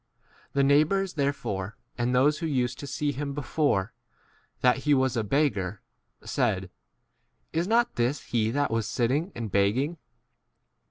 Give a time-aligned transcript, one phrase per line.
[0.49, 3.93] 8 The neighbours therefore, and those who used to see him before,
[4.61, 5.79] that he was a beggar,*
[6.21, 6.71] 1 said,
[7.53, 9.97] Is not this he that was sitting and 9 begging